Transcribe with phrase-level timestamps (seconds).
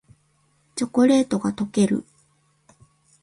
[0.75, 2.05] チョコレートがとける